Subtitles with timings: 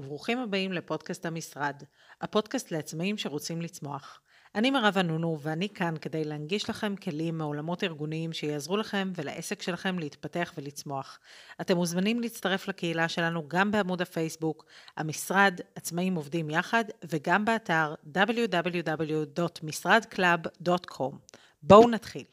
[0.00, 1.82] וברוכים הבאים לפודקאסט המשרד,
[2.20, 4.20] הפודקאסט לעצמאים שרוצים לצמוח.
[4.54, 9.98] אני מירב ענונו ואני כאן כדי להנגיש לכם כלים מעולמות ארגוניים שיעזרו לכם ולעסק שלכם
[9.98, 11.18] להתפתח ולצמוח.
[11.60, 14.64] אתם מוזמנים להצטרף לקהילה שלנו גם בעמוד הפייסבוק,
[14.96, 21.14] המשרד עצמאים עובדים יחד, וגם באתר www.משרדclub.com.
[21.62, 22.24] בואו נתחיל.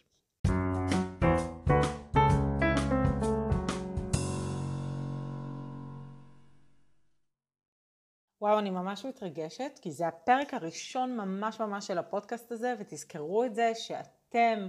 [8.41, 13.55] וואו, אני ממש מתרגשת, כי זה הפרק הראשון ממש ממש של הפודקאסט הזה, ותזכרו את
[13.55, 14.67] זה שאתם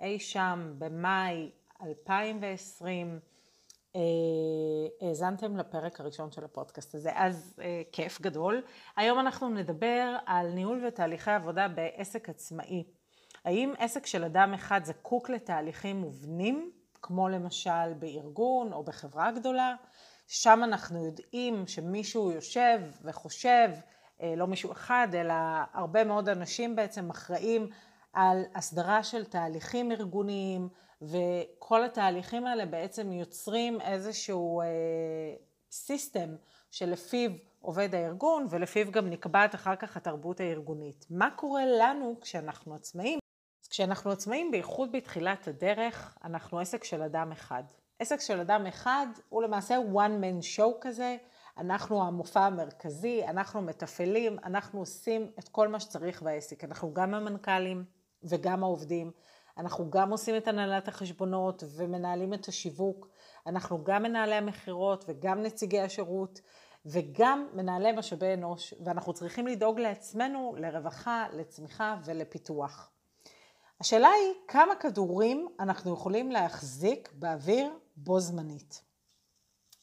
[0.00, 1.50] אי שם במאי
[1.82, 3.20] 2020
[3.96, 4.00] אה,
[5.00, 8.62] האזנתם לפרק הראשון של הפודקאסט הזה, אז אה, כיף גדול.
[8.96, 12.84] היום אנחנו נדבר על ניהול ותהליכי עבודה בעסק עצמאי.
[13.44, 16.70] האם עסק של אדם אחד זקוק לתהליכים מובנים,
[17.02, 19.74] כמו למשל בארגון או בחברה גדולה?
[20.34, 23.68] שם אנחנו יודעים שמישהו יושב וחושב,
[24.22, 25.34] אה, לא מישהו אחד, אלא
[25.72, 27.68] הרבה מאוד אנשים בעצם אחראים
[28.12, 30.68] על הסדרה של תהליכים ארגוניים,
[31.02, 34.62] וכל התהליכים האלה בעצם יוצרים איזשהו
[35.70, 36.36] סיסטם אה,
[36.70, 41.06] שלפיו עובד הארגון, ולפיו גם נקבעת אחר כך התרבות הארגונית.
[41.10, 43.18] מה קורה לנו כשאנחנו עצמאים?
[43.70, 47.62] כשאנחנו עצמאים, בייחוד בתחילת הדרך, אנחנו עסק של אדם אחד.
[47.98, 51.16] עסק של אדם אחד הוא למעשה one man show כזה,
[51.58, 56.64] אנחנו המופע המרכזי, אנחנו מתפעלים, אנחנו עושים את כל מה שצריך בעסק.
[56.64, 57.84] אנחנו גם המנכ"לים
[58.22, 59.10] וגם העובדים,
[59.58, 63.08] אנחנו גם עושים את הנהלת החשבונות ומנהלים את השיווק,
[63.46, 66.40] אנחנו גם מנהלי המכירות וגם נציגי השירות
[66.86, 72.90] וגם מנהלי משאבי אנוש, ואנחנו צריכים לדאוג לעצמנו לרווחה, לצמיחה ולפיתוח.
[73.80, 78.82] השאלה היא כמה כדורים אנחנו יכולים להחזיק באוויר בו זמנית.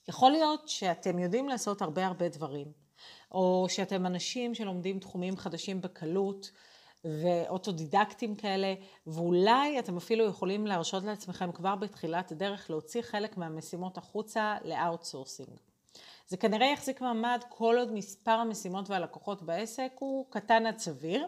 [0.08, 2.72] יכול להיות שאתם יודעים לעשות הרבה הרבה דברים,
[3.32, 6.52] או שאתם אנשים שלומדים תחומים חדשים בקלות,
[7.04, 8.74] ואוטודידקטים כאלה,
[9.08, 15.60] ואולי אתם אפילו יכולים להרשות לעצמכם כבר בתחילת הדרך להוציא חלק מהמשימות החוצה ל outsourcing.
[16.28, 21.28] זה כנראה יחזיק מעמד כל עוד מספר המשימות והלקוחות בעסק הוא קטן עד סביר.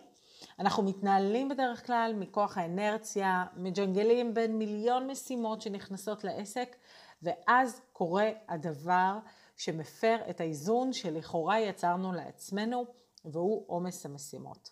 [0.59, 6.75] אנחנו מתנהלים בדרך כלל מכוח האנרציה, מג'נגלים בין מיליון משימות שנכנסות לעסק,
[7.21, 9.17] ואז קורה הדבר
[9.57, 12.85] שמפר את האיזון שלכאורה יצרנו לעצמנו,
[13.25, 14.69] והוא עומס המשימות.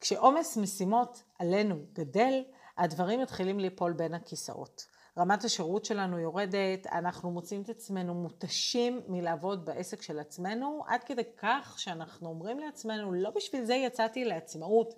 [0.00, 2.44] כשעומס משימות עלינו גדל,
[2.78, 4.86] הדברים מתחילים ליפול בין הכיסאות.
[5.18, 11.22] רמת השירות שלנו יורדת, אנחנו מוצאים את עצמנו מותשים מלעבוד בעסק של עצמנו, עד כדי
[11.36, 14.94] כך שאנחנו אומרים לעצמנו, לא בשביל זה יצאתי לעצמאות.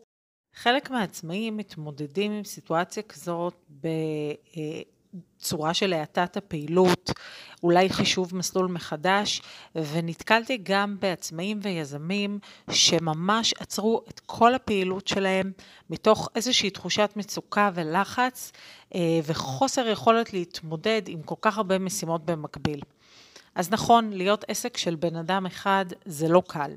[0.55, 3.55] חלק מהעצמאים מתמודדים עם סיטואציה כזאת
[5.15, 7.11] בצורה של האטת הפעילות,
[7.63, 9.43] אולי חישוב מסלול מחדש,
[9.75, 12.39] ונתקלתי גם בעצמאים ויזמים
[12.71, 15.53] שממש עצרו את כל הפעילות שלהם
[15.91, 18.53] מתוך איזושהי תחושת מצוקה ולחץ
[18.95, 22.81] אה, וחוסר יכולת להתמודד עם כל כך הרבה משימות במקביל.
[23.55, 26.71] אז נכון, להיות עסק של בן אדם אחד זה לא קל,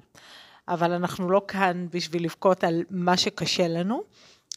[0.68, 4.04] אבל אנחנו לא כאן בשביל לבכות על מה שקשה לנו,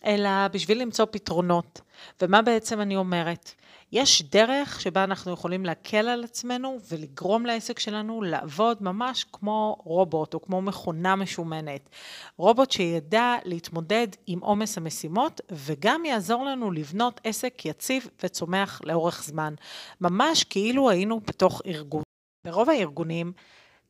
[0.06, 1.80] אלא בשביל למצוא פתרונות.
[2.22, 3.54] ומה בעצם אני אומרת?
[3.92, 10.34] יש דרך שבה אנחנו יכולים להקל על עצמנו ולגרום לעסק שלנו לעבוד ממש כמו רובוט
[10.34, 11.88] או כמו מכונה משומנת.
[12.36, 19.54] רובוט שידע להתמודד עם עומס המשימות וגם יעזור לנו לבנות עסק יציב וצומח לאורך זמן.
[20.00, 22.02] ממש כאילו היינו בתוך ארגון.
[22.46, 23.32] ברוב הארגונים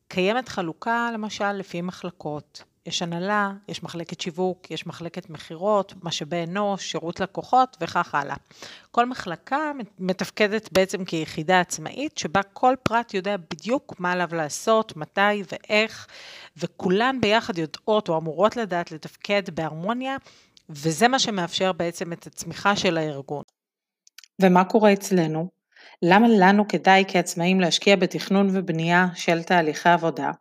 [0.07, 2.63] קיימת חלוקה למשל לפי מחלקות.
[2.85, 8.35] יש הנהלה, יש מחלקת שיווק, יש מחלקת מכירות, משאבי אנוש, שירות לקוחות וכך הלאה.
[8.91, 15.43] כל מחלקה מתפקדת בעצם כיחידה עצמאית, שבה כל פרט יודע בדיוק מה עליו לעשות, מתי
[15.51, 16.07] ואיך,
[16.57, 20.17] וכולן ביחד יודעות או אמורות לדעת לתפקד בהרמוניה,
[20.69, 23.43] וזה מה שמאפשר בעצם את הצמיחה של הארגון.
[24.41, 25.49] ומה קורה אצלנו?
[26.01, 30.31] למה לנו כדאי כעצמאים להשקיע בתכנון ובנייה של תהליכי עבודה?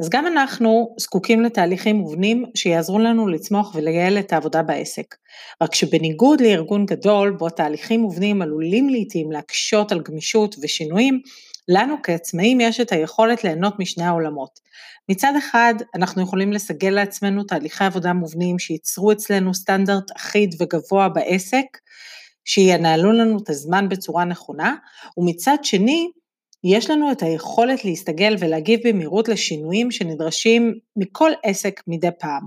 [0.00, 5.14] אז גם אנחנו זקוקים לתהליכים מובנים שיעזרו לנו לצמוח ולייעל את העבודה בעסק.
[5.62, 11.20] רק שבניגוד לארגון גדול, בו תהליכים מובנים עלולים לעיתים להקשות על גמישות ושינויים,
[11.68, 14.60] לנו כעצמאים יש את היכולת ליהנות משני העולמות.
[15.08, 21.66] מצד אחד, אנחנו יכולים לסגל לעצמנו תהליכי עבודה מובנים שייצרו אצלנו סטנדרט אחיד וגבוה בעסק,
[22.44, 24.74] שינהלו לנו את הזמן בצורה נכונה,
[25.16, 26.10] ומצד שני,
[26.64, 32.42] יש לנו את היכולת להסתגל ולהגיב במהירות לשינויים שנדרשים מכל עסק מדי פעם.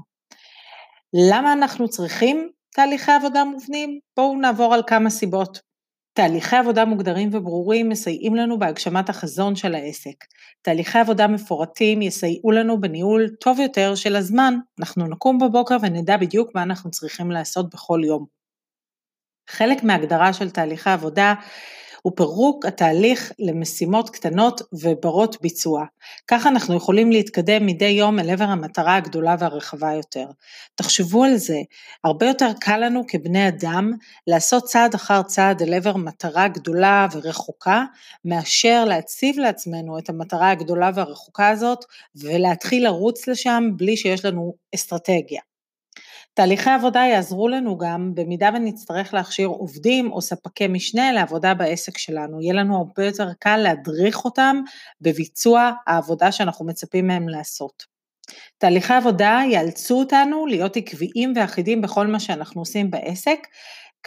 [1.30, 4.00] למה אנחנו צריכים תהליכי עבודה מובנים?
[4.18, 5.60] בואו נעבור על כמה סיבות.
[6.14, 10.26] תהליכי עבודה מוגדרים וברורים מסייעים לנו בהגשמת החזון של העסק.
[10.62, 14.54] תהליכי עבודה מפורטים יסייעו לנו בניהול טוב יותר של הזמן.
[14.80, 18.26] אנחנו נקום בבוקר ונדע בדיוק מה אנחנו צריכים לעשות בכל יום.
[19.50, 21.34] חלק מהגדרה של תהליכי עבודה
[22.06, 25.86] הוא פירוק התהליך למשימות קטנות וברות ביצוע.
[26.28, 30.25] כך אנחנו יכולים להתקדם מדי יום אל עבר המטרה הגדולה והרחבה יותר.
[30.75, 31.57] תחשבו על זה,
[32.04, 33.92] הרבה יותר קל לנו כבני אדם
[34.28, 37.84] לעשות צעד אחר צעד אל עבר מטרה גדולה ורחוקה,
[38.25, 41.86] מאשר להציב לעצמנו את המטרה הגדולה והרחוקה הזאת
[42.16, 45.55] ולהתחיל לרוץ לשם בלי שיש לנו אסטרטגיה.
[46.36, 52.42] תהליכי עבודה יעזרו לנו גם במידה ונצטרך להכשיר עובדים או ספקי משנה לעבודה בעסק שלנו,
[52.42, 54.62] יהיה לנו הרבה יותר קל להדריך אותם
[55.02, 57.84] בביצוע העבודה שאנחנו מצפים מהם לעשות.
[58.58, 63.40] תהליכי עבודה יאלצו אותנו להיות עקביים ואחידים בכל מה שאנחנו עושים בעסק,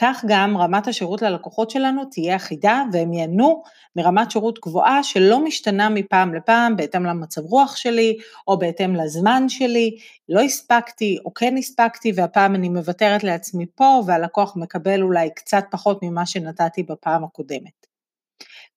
[0.01, 3.63] כך גם רמת השירות ללקוחות שלנו תהיה אחידה והם ייהנו
[3.97, 8.17] מרמת שירות גבוהה שלא משתנה מפעם לפעם בהתאם למצב רוח שלי
[8.49, 9.97] או בהתאם לזמן שלי,
[10.29, 16.03] לא הספקתי או כן הספקתי והפעם אני מוותרת לעצמי פה והלקוח מקבל אולי קצת פחות
[16.03, 17.87] ממה שנתתי בפעם הקודמת.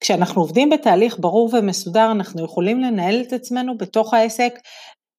[0.00, 4.58] כשאנחנו עובדים בתהליך ברור ומסודר אנחנו יכולים לנהל את עצמנו בתוך העסק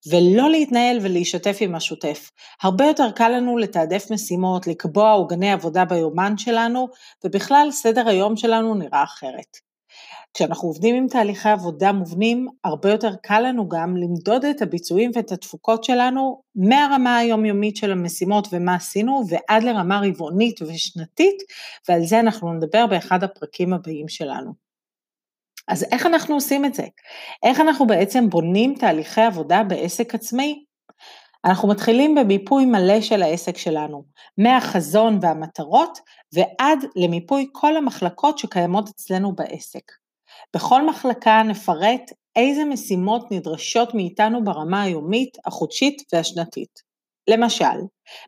[0.10, 2.32] ולא להתנהל ולהשתף עם השוטף.
[2.62, 6.88] הרבה יותר קל לנו לתעדף משימות, לקבוע עוגני עבודה ביומן שלנו,
[7.24, 9.58] ובכלל סדר היום שלנו נראה אחרת.
[10.34, 15.32] כשאנחנו עובדים עם תהליכי עבודה מובנים, הרבה יותר קל לנו גם למדוד את הביצועים ואת
[15.32, 21.38] התפוקות שלנו מהרמה היומיומית של המשימות ומה עשינו, ועד לרמה רבעונית ושנתית,
[21.90, 24.63] ועל זה אנחנו נדבר באחד הפרקים הבאים שלנו.
[25.68, 26.84] אז איך אנחנו עושים את זה?
[27.44, 30.64] איך אנחנו בעצם בונים תהליכי עבודה בעסק עצמאי?
[31.46, 34.04] אנחנו מתחילים במיפוי מלא של העסק שלנו,
[34.38, 36.00] מהחזון והמטרות
[36.34, 39.92] ועד למיפוי כל המחלקות שקיימות אצלנו בעסק.
[40.56, 46.93] בכל מחלקה נפרט איזה משימות נדרשות מאיתנו ברמה היומית, החודשית והשנתית.
[47.28, 47.80] למשל,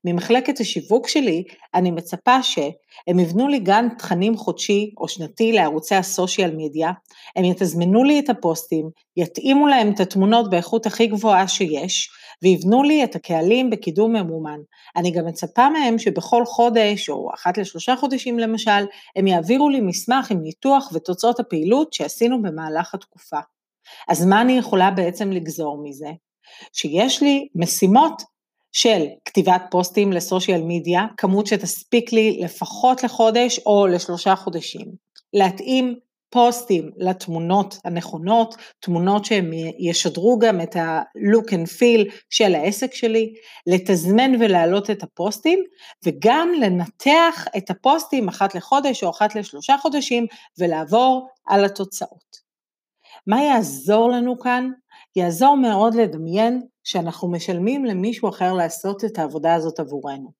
[0.06, 1.44] ממחלקת השיווק שלי
[1.74, 6.92] אני מצפה שהם יבנו לי גן תכנים חודשי או שנתי לערוצי הסושיאל מדיה,
[7.36, 12.10] הם יתזמנו לי את הפוסטים, יתאימו להם את התמונות באיכות הכי גבוהה שיש,
[12.44, 14.60] ויבנו לי את הקהלים בקידום ממומן.
[14.96, 20.32] אני גם מצפה מהם שבכל חודש, או אחת לשלושה חודשים למשל, הם יעבירו לי מסמך
[20.32, 23.40] עם ניתוח ותוצאות הפעילות שעשינו במהלך התקופה.
[24.08, 26.10] אז מה אני יכולה בעצם לגזור מזה?
[26.74, 28.35] שיש לי משימות
[28.76, 34.86] של כתיבת פוסטים לסושיאל מדיה, כמות שתספיק לי לפחות לחודש או לשלושה חודשים.
[35.34, 35.96] להתאים
[36.30, 43.34] פוסטים לתמונות הנכונות, תמונות שהם ישדרו גם את ה-look and feel של העסק שלי,
[43.68, 45.60] לתזמן ולהעלות את הפוסטים,
[46.06, 50.26] וגם לנתח את הפוסטים אחת לחודש או אחת לשלושה חודשים
[50.60, 52.46] ולעבור על התוצאות.
[53.28, 54.70] מה יעזור לנו כאן?
[55.16, 60.32] יעזור מאוד לדמיין שאנחנו משלמים למישהו אחר לעשות את העבודה הזאת עבורנו.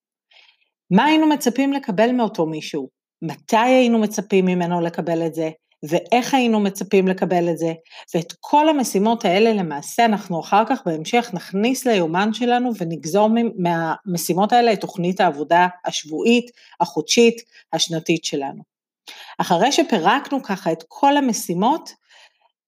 [0.92, 2.90] מה היינו מצפים לקבל מאותו מישהו?
[3.22, 5.50] מתי היינו מצפים ממנו לקבל את זה?
[5.90, 7.74] ואיך היינו מצפים לקבל את זה,
[8.16, 14.74] ואת כל המשימות האלה למעשה אנחנו אחר כך בהמשך נכניס ליומן שלנו ונגזור מהמשימות האלה
[14.74, 17.42] את תוכנית העבודה השבועית, החודשית,
[17.74, 18.64] השנתית שלנו.
[19.38, 21.90] אחרי שפירקנו ככה את כל המשימות,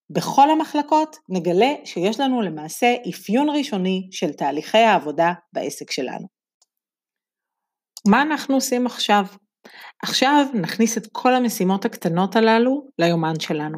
[0.10, 6.28] בכל המחלקות נגלה שיש לנו למעשה אפיון ראשוני של תהליכי העבודה בעסק שלנו.
[8.08, 9.26] מה אנחנו עושים עכשיו?
[10.04, 13.78] עכשיו נכניס את כל המשימות הקטנות הללו ליומן שלנו.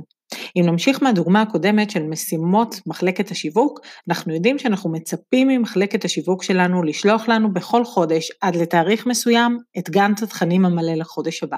[0.55, 6.83] אם נמשיך מהדוגמה הקודמת של משימות מחלקת השיווק, אנחנו יודעים שאנחנו מצפים ממחלקת השיווק שלנו
[6.83, 11.57] לשלוח לנו בכל חודש עד לתאריך מסוים את גאנט התכנים המלא לחודש הבא.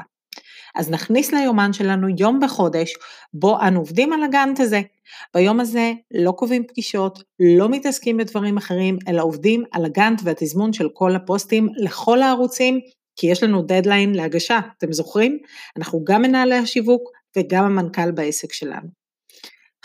[0.75, 2.93] אז נכניס ליומן שלנו יום בחודש
[3.33, 4.81] בו אנו עובדים על הגאנט הזה.
[5.33, 10.89] ביום הזה לא קובעים פגישות, לא מתעסקים בדברים אחרים, אלא עובדים על הגאנט והתזמון של
[10.93, 12.79] כל הפוסטים לכל הערוצים,
[13.15, 15.37] כי יש לנו דדליין להגשה, אתם זוכרים?
[15.77, 17.01] אנחנו גם מנהלי השיווק
[17.37, 19.00] וגם המנכ"ל בעסק שלנו.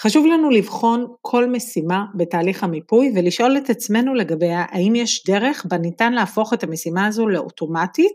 [0.01, 5.79] חשוב לנו לבחון כל משימה בתהליך המיפוי ולשאול את עצמנו לגביה האם יש דרך בה
[5.79, 8.13] ניתן להפוך את המשימה הזו לאוטומטית,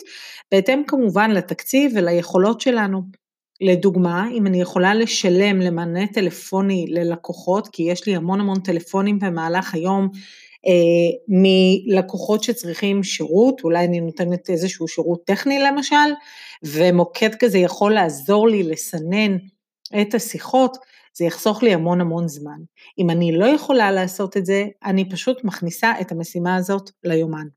[0.52, 3.02] בהתאם כמובן לתקציב וליכולות שלנו.
[3.62, 9.74] לדוגמה, אם אני יכולה לשלם למענה טלפוני ללקוחות, כי יש לי המון המון טלפונים במהלך
[9.74, 10.10] היום
[10.68, 15.96] אה, מלקוחות שצריכים שירות, אולי אני נותנת איזשהו שירות טכני למשל,
[16.64, 19.38] ומוקד כזה יכול לעזור לי לסנן
[20.02, 20.78] את השיחות,
[21.18, 22.60] זה יחסוך לי המון המון זמן.
[23.00, 27.48] אם אני לא יכולה לעשות את זה, אני פשוט מכניסה את המשימה הזאת ליומן.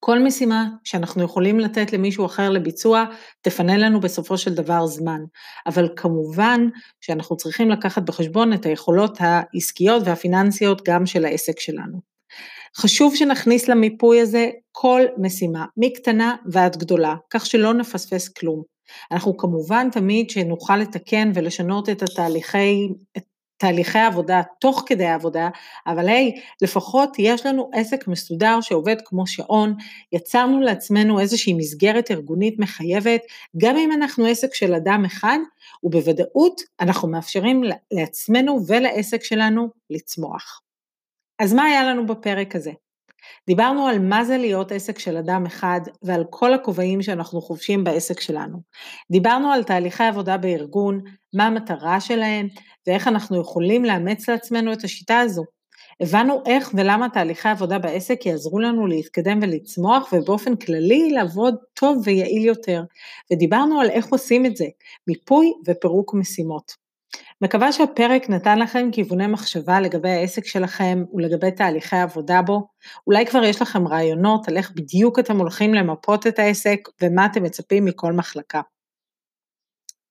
[0.00, 3.04] כל משימה שאנחנו יכולים לתת למישהו אחר לביצוע,
[3.40, 5.20] תפנה לנו בסופו של דבר זמן.
[5.66, 6.60] אבל כמובן
[7.00, 12.00] שאנחנו צריכים לקחת בחשבון את היכולות העסקיות והפיננסיות גם של העסק שלנו.
[12.76, 18.77] חשוב שנכניס למיפוי הזה כל משימה, מקטנה ועד גדולה, כך שלא נפספס כלום.
[19.12, 23.24] אנחנו כמובן תמיד שנוכל לתקן ולשנות את התהליכי, את
[23.58, 25.48] תהליכי עבודה תוך כדי העבודה,
[25.86, 29.74] אבל היי, לפחות יש לנו עסק מסודר שעובד כמו שעון,
[30.12, 33.20] יצרנו לעצמנו איזושהי מסגרת ארגונית מחייבת,
[33.56, 35.38] גם אם אנחנו עסק של אדם אחד,
[35.82, 40.62] ובוודאות אנחנו מאפשרים לעצמנו ולעסק שלנו לצמוח.
[41.38, 42.72] אז מה היה לנו בפרק הזה?
[43.46, 48.20] דיברנו על מה זה להיות עסק של אדם אחד ועל כל הכובעים שאנחנו חובשים בעסק
[48.20, 48.58] שלנו.
[49.10, 51.00] דיברנו על תהליכי עבודה בארגון,
[51.34, 52.48] מה המטרה שלהם
[52.86, 55.44] ואיך אנחנו יכולים לאמץ לעצמנו את השיטה הזו.
[56.00, 62.44] הבנו איך ולמה תהליכי עבודה בעסק יעזרו לנו להתקדם ולצמוח ובאופן כללי לעבוד טוב ויעיל
[62.44, 62.82] יותר.
[63.32, 64.66] ודיברנו על איך עושים את זה,
[65.06, 66.87] מיפוי ופירוק משימות.
[67.40, 72.68] מקווה שהפרק נתן לכם כיווני מחשבה לגבי העסק שלכם ולגבי תהליכי העבודה בו.
[73.06, 77.42] אולי כבר יש לכם רעיונות על איך בדיוק אתם הולכים למפות את העסק ומה אתם
[77.42, 78.60] מצפים מכל מחלקה.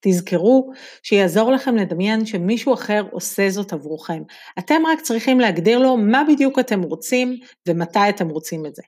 [0.01, 0.71] תזכרו
[1.03, 4.23] שיעזור לכם לדמיין שמישהו אחר עושה זאת עבורכם.
[4.59, 8.83] אתם רק צריכים להגדיר לו מה בדיוק אתם רוצים ומתי אתם רוצים את זה.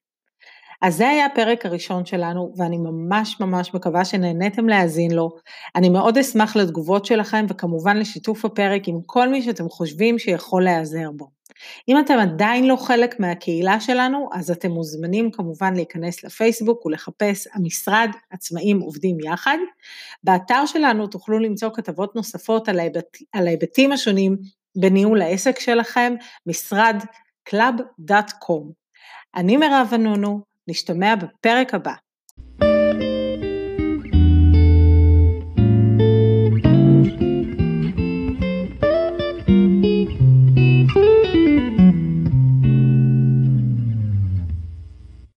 [0.81, 5.29] אז זה היה הפרק הראשון שלנו, ואני ממש ממש מקווה שנהניתם להאזין לו.
[5.75, 11.11] אני מאוד אשמח לתגובות שלכם, וכמובן לשיתוף הפרק עם כל מי שאתם חושבים שיכול להיעזר
[11.11, 11.29] בו.
[11.87, 18.09] אם אתם עדיין לא חלק מהקהילה שלנו, אז אתם מוזמנים כמובן להיכנס לפייסבוק ולחפש המשרד
[18.31, 19.57] עצמאים עובדים יחד.
[20.23, 24.37] באתר שלנו תוכלו למצוא כתבות נוספות על, ההיבט, על ההיבטים השונים
[24.75, 26.13] בניהול העסק שלכם,
[26.45, 26.95] משרד
[27.49, 28.71] club.com.
[29.35, 31.93] אני מירב אנונו, נשתמע בפרק הבא.